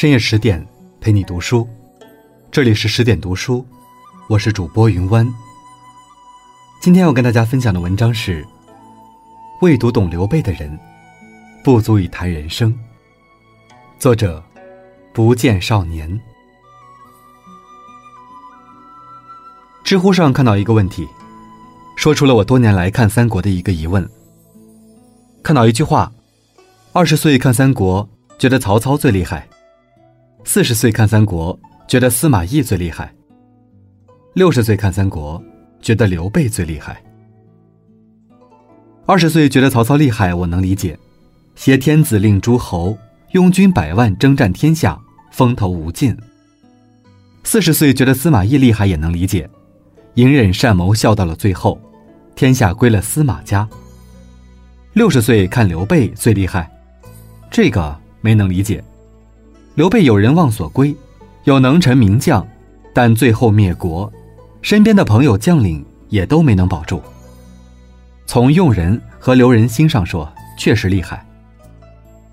[0.00, 0.66] 深夜十点，
[0.98, 1.68] 陪你读书。
[2.50, 3.62] 这里是十点读书，
[4.30, 5.30] 我是主播云湾。
[6.80, 8.42] 今天要跟大家分享的文章是：
[9.60, 10.80] 未读懂刘备的人，
[11.62, 12.74] 不足以谈人生。
[13.98, 14.42] 作者：
[15.12, 16.18] 不见少年。
[19.84, 21.06] 知乎上看到一个问题，
[21.94, 24.10] 说出了我多年来看三国的一个疑问。
[25.42, 26.10] 看到一句话：
[26.94, 28.08] 二十岁看三国，
[28.38, 29.42] 觉得曹操最厉害；
[30.44, 33.06] 四十岁看三国，觉得司马懿最厉害；
[34.34, 35.42] 六十岁看三国，
[35.80, 37.00] 觉得刘备最厉害。
[39.06, 40.98] 二十岁觉得曹操厉害，我能理解，
[41.54, 42.96] 挟天子令诸侯，
[43.32, 44.98] 拥军百万征战天下，
[45.30, 46.16] 风头无尽。
[47.44, 49.48] 四十岁觉得司马懿厉害，也能理解。
[50.14, 51.80] 隐忍善谋，笑到了最后，
[52.34, 53.68] 天下归了司马家。
[54.94, 56.68] 六十岁看刘备最厉害，
[57.50, 58.82] 这个没能理解。
[59.76, 60.94] 刘备有人望所归，
[61.44, 62.46] 有能臣名将，
[62.92, 64.12] 但最后灭国，
[64.62, 67.00] 身边的朋友将领也都没能保住。
[68.26, 71.24] 从用人和留人心上说，确实厉害，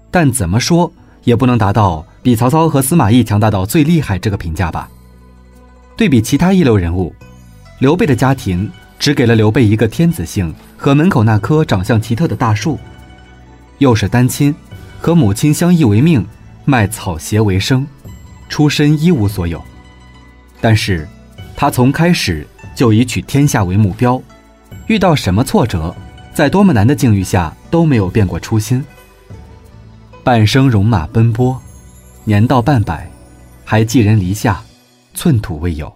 [0.10, 0.92] 但怎么说
[1.24, 4.90] 也不能达到比曹操和司马懿强大到最厉害这个评价吧？
[5.96, 7.14] 对比其他一流人物。
[7.80, 12.80] 刘备的家庭只给了刘备一个天子姓和门口那棵长相奇特的大树，
[13.78, 14.54] 又是单亲，
[15.00, 16.26] 和母亲相依为命，
[16.70, 17.88] 卖草鞋为生，
[18.50, 19.64] 出身一无所有。
[20.60, 21.08] 但是，
[21.56, 24.22] 他从开始就以取天下为目标，
[24.88, 25.96] 遇到什么挫折，
[26.34, 28.84] 在多么难的境遇下都没有变过初心。
[30.26, 31.58] 半生戎马奔波，
[32.26, 33.10] 年到半百，
[33.64, 34.62] 还寄人篱下，
[35.14, 35.90] 寸土未有。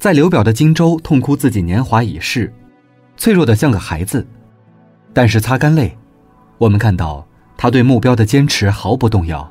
[0.00, 2.52] 在刘表的荆州痛哭自己年华已逝，
[3.16, 4.26] 脆弱的像个孩子，
[5.12, 5.96] 但是擦干泪，
[6.58, 7.24] 我们看到
[7.64, 9.50] 他对目标的坚持毫不动摇，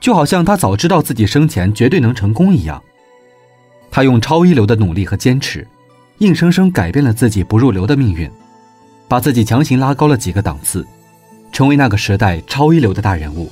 [0.00, 2.82] 就好像他早知道自己生前绝对能成功一样。
[3.90, 5.68] 他用超一流的努力和坚持，
[6.20, 8.30] 硬生生改变了自己不入流的命运，
[9.06, 10.82] 把自己强行拉高了几个档次，
[11.52, 13.50] 成为那个时代超一流的大人物。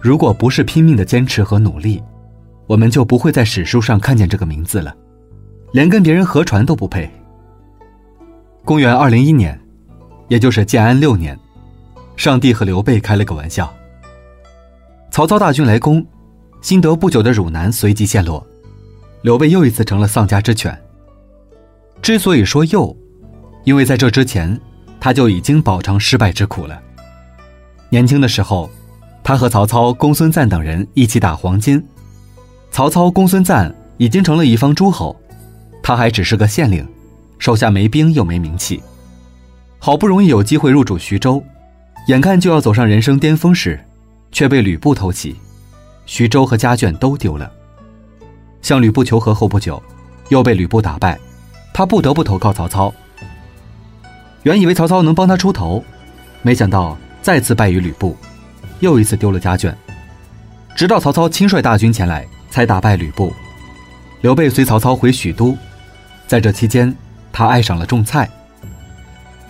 [0.00, 2.02] 如果不是拼命的坚持和努力，
[2.66, 4.92] 我们就不会在史书上看见这个名字了，
[5.70, 7.08] 连跟别人合传都不配。
[8.64, 9.56] 公元二零一年，
[10.26, 11.38] 也就是建安六年，
[12.16, 13.72] 上帝和刘备开了个玩笑。
[15.10, 16.06] 曹操大军来攻，
[16.60, 18.46] 新得不久的汝南随即陷落，
[19.22, 20.76] 刘备又一次成了丧家之犬。
[22.00, 22.96] 之所以说又，
[23.64, 24.58] 因为在这之前，
[25.00, 26.80] 他就已经饱尝失败之苦了。
[27.90, 28.70] 年轻的时候，
[29.22, 31.82] 他和曹操、公孙瓒等人一起打黄巾。
[32.70, 35.14] 曹操、公孙瓒已经成了一方诸侯，
[35.82, 36.88] 他还只是个县令，
[37.38, 38.82] 手下没兵又没名气。
[39.78, 41.42] 好不容易有机会入主徐州，
[42.06, 43.78] 眼看就要走上人生巅峰时，
[44.30, 45.36] 却被吕布偷袭，
[46.06, 47.50] 徐州和家眷都丢了。
[48.60, 49.82] 向吕布求和后不久，
[50.28, 51.18] 又被吕布打败，
[51.72, 52.92] 他不得不投靠曹操。
[54.42, 55.84] 原以为曹操能帮他出头，
[56.42, 58.16] 没想到再次败于吕布，
[58.80, 59.72] 又一次丢了家眷。
[60.74, 62.26] 直到曹操亲率大军前来。
[62.52, 63.32] 才打败吕布，
[64.20, 65.56] 刘备随曹操回许都，
[66.26, 66.94] 在这期间，
[67.32, 68.28] 他爱上了种菜。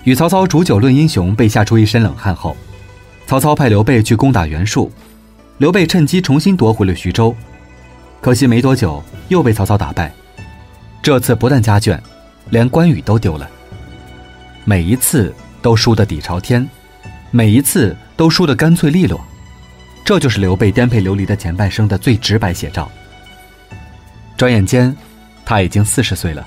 [0.05, 2.57] 与曹操煮酒论英雄，被吓出一身冷汗后，
[3.27, 4.91] 曹操派刘备去攻打袁术，
[5.59, 7.35] 刘备趁机重新夺回了徐州，
[8.21, 10.13] 可惜没多久又被曹操打败。
[11.01, 11.99] 这次不但家眷，
[12.51, 13.49] 连关羽都丢了。
[14.65, 16.69] 每一次都输得底朝天，
[17.31, 19.21] 每一次都输得干脆利落。
[20.05, 22.91] 这就是刘备颠沛流离的前半生的最直白写照。
[24.37, 24.95] 转眼间，
[25.45, 26.45] 他已经四十岁了。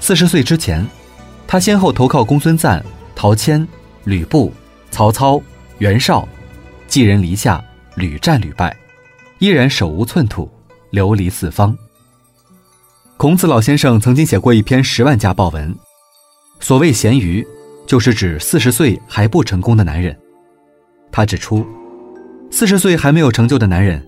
[0.00, 0.86] 四十岁之前，
[1.48, 2.84] 他先后投靠公孙瓒、
[3.16, 3.66] 陶谦、
[4.04, 4.52] 吕布、
[4.90, 5.42] 曹操、
[5.78, 6.28] 袁绍，
[6.86, 7.64] 寄人篱下，
[7.94, 8.76] 屡战屡败，
[9.38, 10.46] 依然手无寸土，
[10.90, 11.74] 流离四方。
[13.16, 15.74] 孔子老先生曾经写过一篇十万加报文，
[16.60, 17.44] 所谓“咸鱼”，
[17.88, 20.14] 就是指四十岁还不成功的男人。
[21.10, 21.66] 他指出。
[22.50, 24.06] 四十岁还没有成就的男人，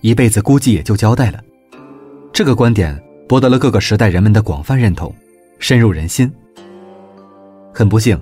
[0.00, 1.40] 一辈子估计也就交代了。
[2.32, 2.96] 这个观点
[3.28, 5.14] 博得了各个时代人们的广泛认同，
[5.58, 6.32] 深入人心。
[7.72, 8.20] 很不幸，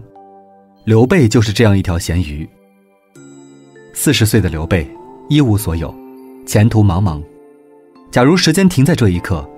[0.84, 2.48] 刘备就是这样一条咸鱼。
[3.94, 4.88] 四十岁的刘备
[5.28, 5.92] 一无所有，
[6.46, 7.22] 前途茫茫。
[8.10, 9.48] 假如时间停在这一刻，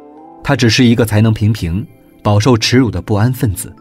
[0.42, 1.86] 他只是一个才能平平、
[2.22, 3.74] 饱受耻辱的不安分子。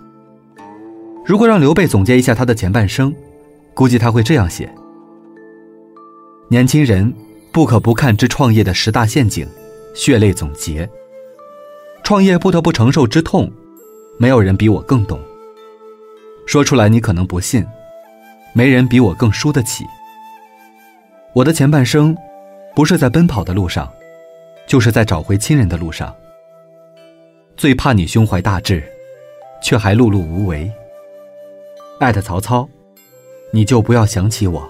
[1.25, 3.13] 如果让刘备总结一下他的前半生，
[3.73, 4.69] 估计他会这样写。
[6.50, 7.13] 年轻人
[7.51, 9.47] 不可不看之创业的十大陷阱，
[9.94, 10.89] 血泪总结。
[12.03, 13.51] 创业不得不承受之痛，
[14.17, 15.19] 没有人比我更懂。
[16.50, 17.63] 说出来你可能不信，
[18.54, 19.86] 没人比我更输得起。
[21.31, 22.18] 我的前半生，
[22.75, 23.88] 不是在奔跑的路上，
[24.66, 26.12] 就是在找回亲人的路上。
[27.56, 28.84] 最怕你胸怀大志，
[29.62, 30.68] 却还碌碌无为。
[32.00, 32.68] 艾特曹操，
[33.54, 34.68] 你就不要想起我。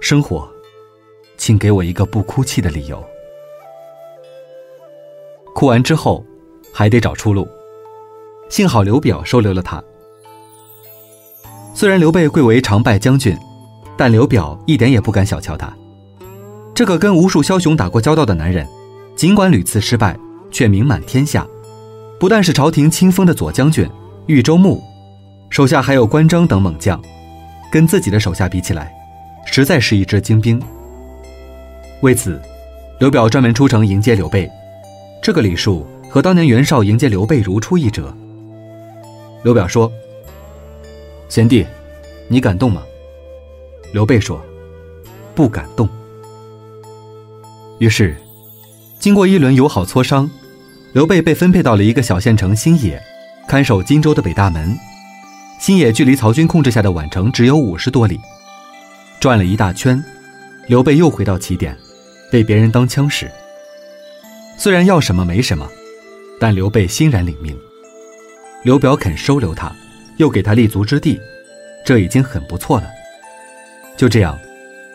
[0.00, 0.48] 生活，
[1.36, 3.04] 请给我一个不哭泣的理由。
[5.54, 6.24] 哭完之后，
[6.72, 7.46] 还得找出路。
[8.48, 9.84] 幸好刘表收留了他。
[11.76, 13.36] 虽然刘备贵为常败将军，
[13.98, 15.70] 但刘表一点也不敢小瞧他。
[16.74, 18.66] 这个跟无数枭雄打过交道的男人，
[19.14, 20.16] 尽管屡次失败，
[20.50, 21.46] 却名满天下。
[22.18, 23.86] 不但是朝廷亲封的左将军、
[24.24, 24.82] 豫州牧，
[25.50, 26.98] 手下还有关张等猛将，
[27.70, 28.90] 跟自己的手下比起来，
[29.44, 30.58] 实在是一支精兵。
[32.00, 32.40] 为此，
[33.00, 34.50] 刘表专门出城迎接刘备，
[35.22, 38.16] 这个礼数和当年袁绍迎接刘备如出一辙。
[39.44, 39.92] 刘表说
[41.28, 41.66] ：“贤弟，
[42.28, 42.82] 你敢动吗？”
[43.92, 44.44] 刘备说
[45.34, 45.88] ：“不敢动。”
[47.78, 48.16] 于是，
[48.98, 50.30] 经过一轮友好磋商，
[50.92, 53.02] 刘备被分配到了一个小县城新野，
[53.46, 54.76] 看守荆州的北大门。
[55.58, 58.18] 新野距离曹军控制下的宛城只有五十多里。
[59.20, 60.02] 转了一大圈，
[60.66, 61.76] 刘备又回到起点，
[62.30, 63.30] 被别人当枪使。
[64.58, 65.68] 虽然要什么没什么，
[66.40, 67.56] 但刘备欣然领命。
[68.62, 69.74] 刘表肯收留他，
[70.16, 71.20] 又给他立足之地，
[71.84, 72.86] 这已经很不错了。
[73.96, 74.38] 就这样，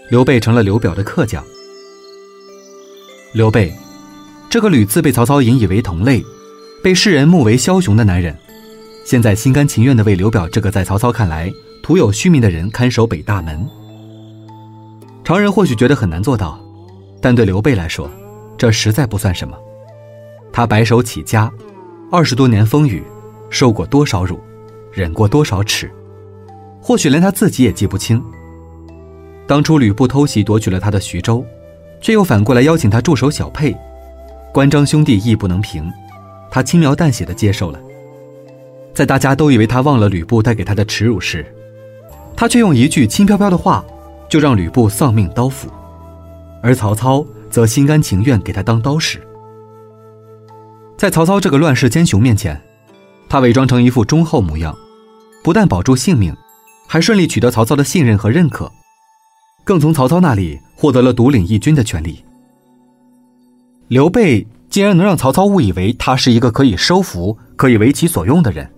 [0.10, 1.44] 刘备成了刘表的客将。
[3.34, 3.74] 刘备，
[4.50, 6.24] 这个屡次被曹操引以为同类，
[6.84, 8.36] 被世人目为枭雄的男人，
[9.06, 11.52] 现在心甘情愿地为刘表这个在曹操看来
[11.82, 13.68] 徒有虚名的人看守北大门。
[15.24, 16.60] 常人或许觉得很难做到，
[17.22, 18.10] 但对刘备来说，
[18.58, 19.58] 这实在不算什么。
[20.52, 21.50] 他白手起家，
[22.12, 23.04] 二十多年风雨。
[23.54, 24.40] 受过多少辱，
[24.92, 25.90] 忍过多少耻，
[26.82, 28.22] 或许连他自己也记不清。
[29.48, 31.46] 当初吕布偷袭夺取了他的徐州，
[32.02, 33.76] 却又反过来邀请他驻守小沛，
[34.54, 35.92] 关张兄弟义不能平，
[36.50, 37.80] 他轻描淡写的接受了。
[38.94, 41.46] 在大家都以为他忘了吕布带给他的耻辱时，
[42.36, 43.84] 他却用一句轻飘飘的话，
[44.30, 45.70] 就让吕布丧命刀斧，
[46.62, 49.20] 而曹操则心甘情愿给他当刀使。
[50.98, 52.62] 在曹操这个乱世奸雄面前。
[53.32, 54.78] 他伪装成一副忠厚模样，
[55.42, 56.36] 不但保住性命，
[56.86, 58.70] 还顺利取得曹操的信任和认可，
[59.64, 62.26] 更从曹操那里获得了独领一军的权利。
[63.88, 68.70] 刘备竟然能让曹操误以为他是一个可以收服、可以为其所用的人。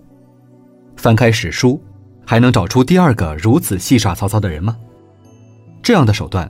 [0.96, 1.82] 翻开史书，
[2.24, 4.76] 还能找出第二个如此戏耍曹操的人吗？
[5.82, 6.48] 这样的手段，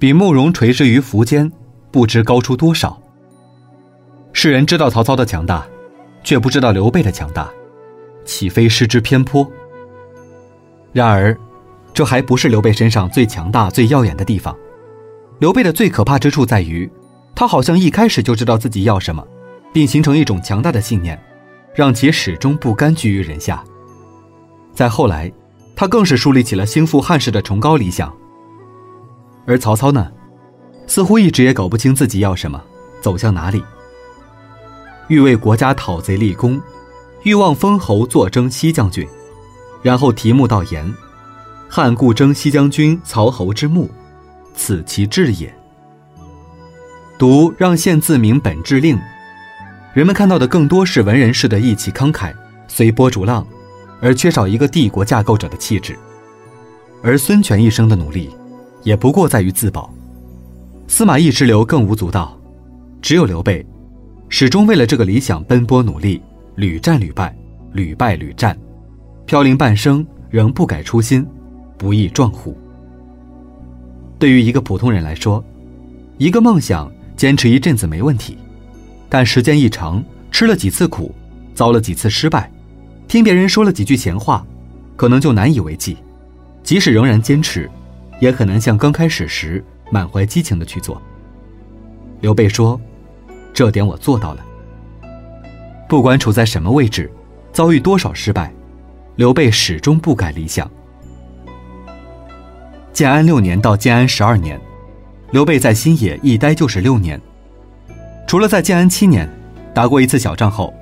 [0.00, 1.48] 比慕容垂之于苻坚，
[1.92, 3.00] 不知高出多少。
[4.32, 5.64] 世人知道曹操的强大。
[6.26, 7.48] 却不知道刘备的强大，
[8.24, 9.48] 岂非失之偏颇？
[10.92, 11.38] 然而，
[11.94, 14.54] 这还不是刘备身上最强大、最耀眼的地方。
[15.38, 16.90] 刘备的最可怕之处在于，
[17.32, 19.24] 他好像一开始就知道自己要什么，
[19.72, 21.16] 并形成一种强大的信念，
[21.72, 23.62] 让其始终不甘居于人下。
[24.74, 25.32] 再后来，
[25.76, 28.12] 他更是树立起了兴复汉室的崇高理想。
[29.46, 30.10] 而曹操呢，
[30.88, 32.60] 似乎一直也搞不清自己要什么，
[33.00, 33.62] 走向哪里。
[35.08, 36.60] 欲为国家讨贼立功，
[37.22, 39.06] 欲望封侯坐征西将军，
[39.82, 40.92] 然后题目道言
[41.68, 43.88] ：“汉故征西将军曹侯之墓，
[44.54, 45.52] 此其志也。”
[47.18, 48.98] 读让县自明本志令，
[49.94, 52.34] 人们看到的更多是文人式的义气慷慨、
[52.66, 53.46] 随波逐浪，
[54.00, 55.96] 而缺少一个帝国架构者的气质。
[57.02, 58.34] 而孙权一生的努力，
[58.82, 59.88] 也不过在于自保。
[60.88, 62.36] 司马懿之流更无足道，
[63.00, 63.64] 只有刘备。
[64.28, 66.20] 始终为了这个理想奔波努力，
[66.56, 67.34] 屡战屡败，
[67.72, 68.58] 屡败屡战，
[69.24, 71.24] 飘零半生仍不改初心，
[71.78, 72.56] 不亦壮乎？
[74.18, 75.42] 对于一个普通人来说，
[76.18, 78.36] 一个梦想坚持一阵子没问题，
[79.08, 80.02] 但时间一长，
[80.32, 81.14] 吃了几次苦，
[81.54, 82.50] 遭了几次失败，
[83.06, 84.44] 听别人说了几句闲话，
[84.96, 85.96] 可能就难以为继。
[86.64, 87.70] 即使仍然坚持，
[88.20, 91.00] 也很难像刚开始时满怀激情的去做。
[92.20, 92.78] 刘备说。
[93.56, 94.44] 这点我做到了。
[95.88, 97.10] 不管处在什么位置，
[97.54, 98.52] 遭遇多少失败，
[99.14, 100.70] 刘备始终不改理想。
[102.92, 104.60] 建安六年到建安十二年，
[105.30, 107.18] 刘备在新野一待就是六年。
[108.26, 109.26] 除了在建安七年
[109.72, 110.74] 打过一次小仗后，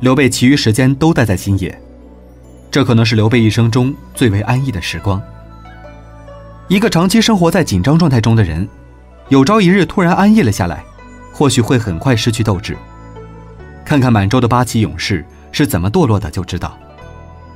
[0.00, 1.74] 刘备其余时间都待在新野。
[2.70, 5.18] 这可能是刘备一生中最为安逸的时光。
[6.68, 8.68] 一个长期生活在紧张状态中的人，
[9.30, 10.84] 有朝一日突然安逸了下来。
[11.32, 12.76] 或许会很快失去斗志。
[13.84, 16.70] 看看满洲的八旗勇士是怎么堕落的，就知道；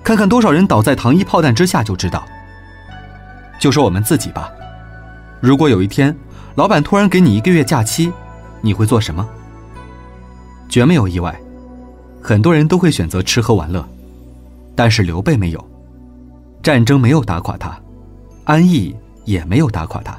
[0.02, 2.26] 看看多少人倒在糖衣炮弹之下，就知道。
[3.58, 4.50] 就说我们自己吧，
[5.40, 6.14] 如果有一天，
[6.56, 8.12] 老板突然给你一个月假期，
[8.60, 9.26] 你会做什么？
[10.68, 11.34] 绝没有意外，
[12.20, 13.86] 很多人都会选择吃喝玩乐，
[14.74, 15.70] 但是刘备没有，
[16.62, 17.78] 战争没有打垮他，
[18.44, 20.18] 安逸也没有打垮他。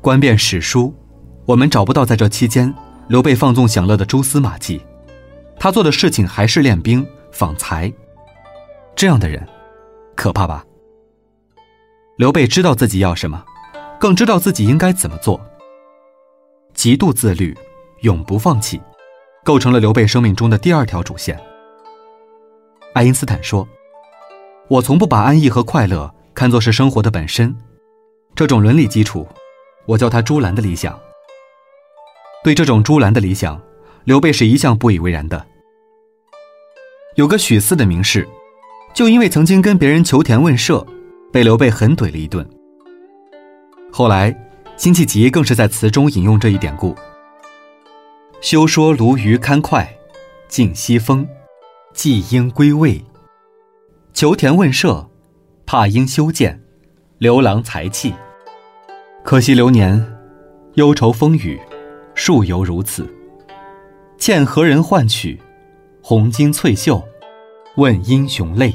[0.00, 0.92] 观遍史书，
[1.44, 2.72] 我们找不到在这期间
[3.08, 4.80] 刘备放纵享乐的蛛丝马迹，
[5.58, 7.92] 他做的事情还是练兵访才。
[8.94, 9.46] 这样的人，
[10.14, 10.64] 可怕吧？
[12.16, 13.44] 刘备知道自己要什么，
[13.98, 15.40] 更知道自己应该怎么做。
[16.74, 17.56] 极度自律，
[18.02, 18.80] 永不放弃，
[19.44, 21.38] 构成了刘备生命中的第二条主线。
[22.94, 23.66] 爱因斯坦说
[24.68, 27.54] ：“我从不把安逸和快乐看作是生活的本身，
[28.34, 29.26] 这种伦理基础，
[29.86, 30.98] 我叫它‘朱兰的理想’。
[32.42, 33.60] 对这种‘朱兰的理想’，
[34.04, 35.46] 刘备是一向不以为然的。
[37.16, 38.26] 有个许四的名士，
[38.94, 40.86] 就因为曾经跟别人求田问舍。”
[41.32, 42.46] 被刘备狠怼了一顿。
[43.90, 44.36] 后来，
[44.76, 46.94] 辛弃疾更是在词中引用这一典故
[48.42, 49.86] ：“休说鲈鱼堪脍，
[50.46, 51.26] 尽西风，
[51.94, 53.02] 既应归位。
[54.12, 55.08] 求田问舍，
[55.64, 56.62] 怕应修建，
[57.16, 58.12] 刘郎才气。
[59.24, 60.06] 可惜流年，
[60.74, 61.58] 忧愁风雨，
[62.24, 63.12] 数犹如此。
[64.16, 65.36] 欠何人换取，
[66.00, 67.02] 红巾翠袖，
[67.74, 68.72] 问英雄泪。”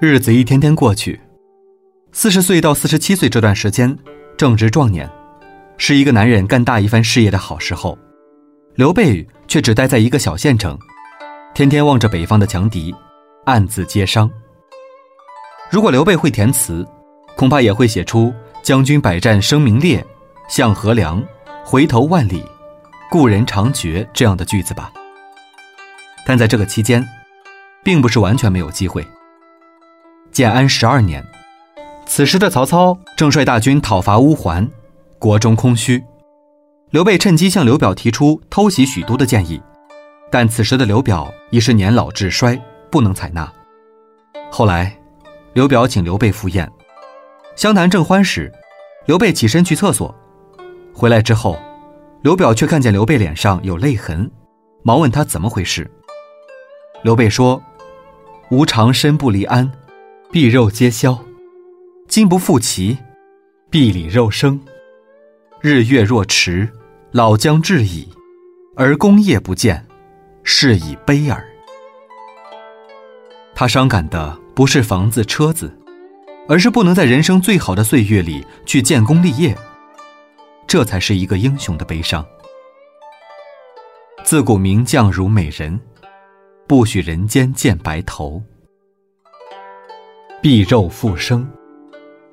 [0.00, 1.20] 日子一天天过去，
[2.10, 3.98] 四十岁到四十七岁这段时间
[4.34, 5.06] 正值壮年，
[5.76, 7.98] 是一个男人干大一番事业的好时候。
[8.76, 10.78] 刘备却只待在一个小县城，
[11.54, 12.94] 天天望着北方的强敌，
[13.44, 14.30] 暗自接伤。
[15.70, 16.82] 如果刘备会填词，
[17.36, 18.32] 恐怕也会写出
[18.64, 20.02] “将军百战声名烈，
[20.48, 21.22] 向河凉，
[21.66, 22.44] 回头万里，
[23.10, 24.92] 故人长绝”这样的句子吧。
[26.26, 27.02] 但在这个期间，
[27.82, 29.04] 并不是完全没有机会。
[30.30, 31.24] 建安十二年，
[32.04, 34.68] 此时的曹操正率大军讨伐乌桓，
[35.18, 36.04] 国中空虚。
[36.90, 39.60] 刘备趁机向刘表提出偷袭许都的建议，
[40.30, 43.50] 但此时的刘表已是年老志衰，不能采纳。
[44.50, 44.94] 后来，
[45.54, 46.70] 刘表请刘备赴宴，
[47.56, 48.52] 相谈正欢时，
[49.06, 50.14] 刘备起身去厕所，
[50.94, 51.58] 回来之后，
[52.22, 54.30] 刘表却看见刘备脸上有泪痕，
[54.84, 55.90] 忙问他怎么回事。
[57.02, 57.60] 刘备说
[58.50, 59.70] ：“吾常身不离鞍。”
[60.30, 61.18] 臂肉皆消，
[62.08, 62.98] 今不复其，
[63.70, 64.60] 臂里肉生。
[65.60, 66.68] 日月若迟，
[67.12, 68.08] 老将至矣，
[68.74, 69.86] 而功业不见，
[70.42, 71.44] 是以悲耳。
[73.54, 75.72] 他伤感的不是房子车子，
[76.48, 79.56] 而是不能在人生最好的岁月里去建功立业，
[80.74, 82.26] 这才是一个英雄的悲伤。
[84.24, 85.78] 自古名将如美人，
[86.66, 88.42] 不许人间见白头。
[90.42, 91.48] 避肉复生，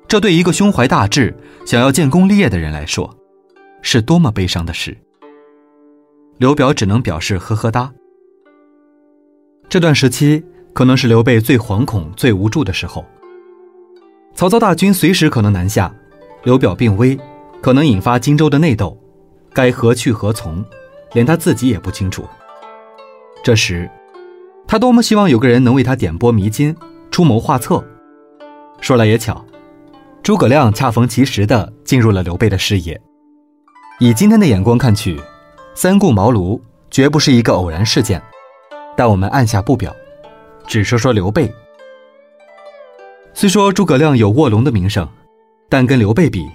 [0.08, 1.32] 这对一个胸怀大志、
[1.64, 3.16] 想要建功立业的人来说，
[3.80, 4.98] 是多么悲伤的事。
[6.38, 7.92] 刘表只能表示呵呵哒。
[9.68, 13.06] 这段时期可能是刘备最惶恐、最无助的时候。
[14.34, 15.94] 曹操大军随时可能南下，
[16.42, 17.16] 刘表病危，
[17.62, 18.98] 可能引发荆州的内斗，
[19.52, 20.62] 该何去何从，
[21.12, 22.24] 连他自己也不清楚。
[23.44, 23.88] 这时，
[24.66, 26.76] 他多么希望有个人能为他点拨迷津、
[27.12, 27.82] 出谋划策。
[28.80, 29.44] 说来也巧，
[30.24, 33.00] 诸葛亮恰逢其时的进入了刘备的视野。
[34.00, 35.20] 以今天的眼光看去，
[35.72, 38.20] 三顾茅庐绝不是一个偶然事件。
[38.96, 39.94] 但我们按下不表，
[40.66, 41.52] 只说说刘备。
[43.34, 45.08] 虽说诸葛亮有卧龙的名声，
[45.68, 46.50] 但跟刘备比，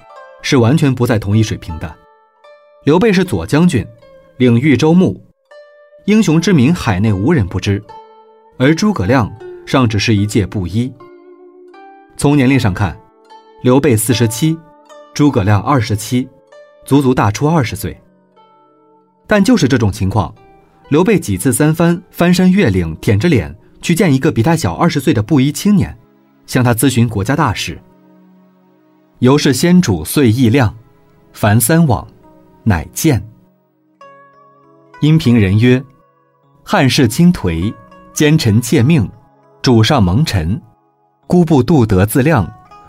[0.49, 1.93] 是完全不在同一水平的。
[2.85, 3.85] 刘备是左将军，
[4.37, 5.21] 领豫州牧，
[6.05, 7.83] 英雄之名海内无人不知，
[8.57, 9.29] 而诸葛亮
[9.65, 10.89] 尚只是一介布衣。
[12.15, 12.97] 从年龄上看，
[13.61, 14.57] 刘备四十七，
[15.13, 16.25] 诸葛亮二十七，
[16.85, 17.99] 足足大出二十岁。
[19.27, 20.33] 但就是这种情况，
[20.87, 25.93] 刘备几次三番翻山越岭，舔着脸去见一个比他小二十岁的布衣青年，
[26.45, 27.77] 向他咨询国家大事。
[29.19, 30.75] 由是先主遂意亮，
[31.33, 32.07] 凡三往，
[32.63, 33.25] 乃见。
[35.01, 35.83] 因平人曰
[36.63, 37.73] ：“汉室倾颓，
[38.13, 39.09] 奸臣窃命，
[39.63, 40.61] 主上蒙尘。”
[41.25, 42.47] 孤不度德自量，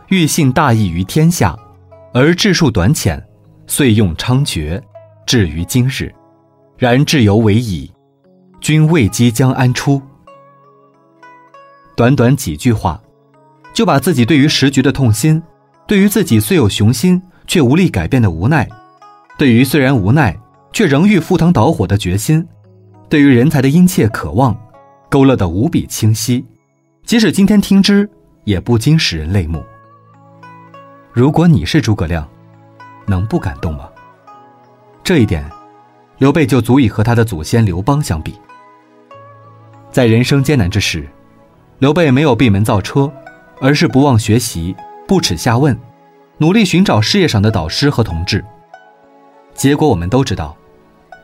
[0.08, 1.58] 欲信大义于天下，
[2.12, 3.26] 而治术短浅，
[3.66, 4.80] 遂用猖獗，
[5.26, 6.14] 至于今日。
[6.76, 7.90] 然至犹为矣，
[8.60, 10.00] 君未几将安出？
[11.96, 13.00] 短短几句话，
[13.72, 15.42] 就把自己对于时局的痛心，
[15.88, 18.68] 对于自己虽有雄心却无力改变的无奈，
[19.36, 20.38] 对于虽然无奈
[20.72, 22.46] 却仍欲赴汤蹈火的决心，
[23.08, 24.56] 对于人才的殷切渴望，
[25.08, 26.46] 勾勒得无比清晰。
[27.04, 28.08] 即使今天听之。
[28.44, 29.62] 也不禁使人泪目。
[31.12, 32.26] 如果你是诸葛亮，
[33.04, 33.86] 能不感动吗？
[35.04, 35.44] 这一点，
[36.16, 38.34] 刘备就足以和他的祖先刘邦相比。
[39.92, 41.06] 在人生艰难之时，
[41.78, 43.12] 刘备没有闭门造车，
[43.60, 44.74] 而是不忘学习，
[45.08, 45.74] 不耻下问，
[46.36, 48.44] 努力寻找事业上的导师和同志。
[49.54, 50.54] 结果我们都知道，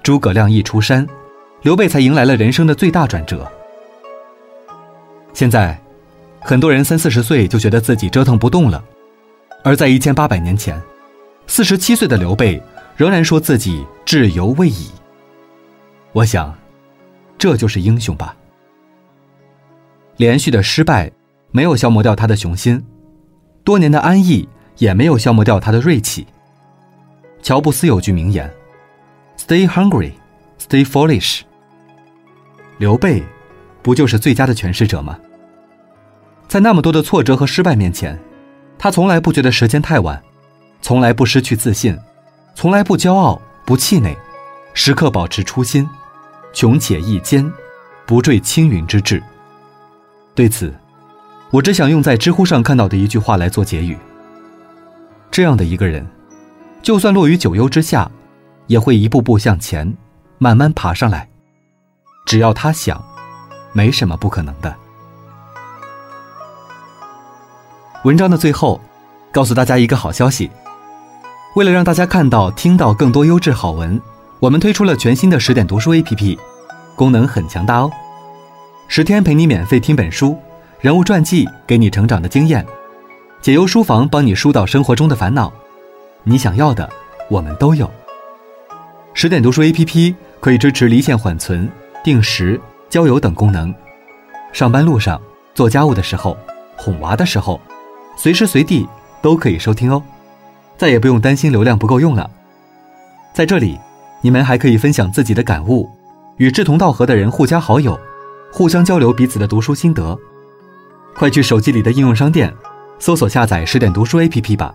[0.03, 1.07] 诸葛亮一出山，
[1.61, 3.47] 刘备才迎来了人生的最大转折。
[5.35, 5.79] 现在，
[6.41, 8.83] 很多人三四十岁就觉得自己折腾不动了，
[9.63, 10.81] 而在一千八百年前，
[11.47, 12.59] 四十七岁的刘备
[12.97, 14.91] 仍然说自己志犹未已。
[16.13, 16.57] 我想，
[17.37, 18.35] 这就是英雄吧。
[20.17, 21.13] 连续的失败
[21.51, 22.83] 没有消磨掉他的雄心，
[23.65, 26.27] 多年的安逸也没有消磨掉他的锐气。
[27.43, 28.53] 乔布斯有句名言
[29.39, 30.13] ：“Stay hungry,
[30.61, 31.41] stay foolish。”
[32.79, 33.23] 刘备，
[33.83, 35.19] 不就是最佳的诠释者吗？
[36.47, 38.19] 在那么多的挫折和失败面前，
[38.79, 40.23] 他从来不觉得时间太晚，
[40.83, 41.99] 从来不失去自信，
[42.55, 44.15] 从来不骄傲不气馁，
[44.75, 45.89] 时刻保持初心，
[46.53, 47.51] 穷且益坚，
[48.05, 49.23] 不坠青云之志。
[50.35, 50.75] 对此，
[51.55, 53.97] 我只想用在知乎上看到的一句话来做结语：
[55.31, 56.05] 这样的一个人。
[56.83, 58.11] 就算落于九幽之下，
[58.67, 59.97] 也会一步步向前，
[60.39, 61.29] 慢慢爬上来。
[62.27, 63.01] 只要他想，
[63.73, 64.75] 没什么不可能的。
[68.03, 68.81] 文章的最后，
[69.31, 70.51] 告诉大家一个好消息：
[71.55, 74.03] 为了让大家看到、听到更多优质好文，
[74.41, 76.37] 我们推出了全新的十点读书 APP，
[76.97, 77.89] 功能很强大哦。
[78.89, 80.37] 十天陪你免费听本书，
[80.85, 82.63] 人物传记给你成长的经验，
[83.41, 85.51] 解忧书房帮你疏导生活中的烦恼。
[86.25, 86.87] 你想要的，
[87.31, 87.91] 我们都有。
[89.15, 91.67] 十点读书 APP 可以支持离线缓存、
[92.05, 92.61] 定时、
[92.91, 93.75] 交友等功能。
[94.53, 95.19] 上班路上、
[95.55, 96.37] 做家务的时候、
[96.77, 97.59] 哄娃的时候，
[98.15, 98.87] 随时随地
[99.23, 100.03] 都可以收听哦。
[100.77, 102.31] 再也不用担心流量不够用了。
[103.33, 103.81] 在这里，
[104.21, 105.91] 你们还可以分享自己的感悟，
[106.37, 107.99] 与志同道合的人互加好友，
[108.53, 110.15] 互相交流彼此的读书心得。
[111.15, 112.53] 快去手机里的应用商店
[112.99, 114.75] 搜索下载十点读书 APP 吧。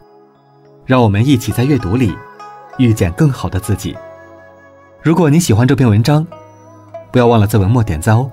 [0.86, 2.16] 让我们一起在阅读里
[2.78, 3.96] 遇见更好的自己。
[5.04, 6.26] 如果你喜欢这篇文章，
[7.12, 8.30] 不要忘了在文末点赞哦。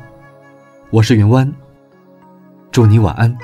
[0.91, 1.53] 我是云湾，
[2.71, 3.37] 祝你晚安。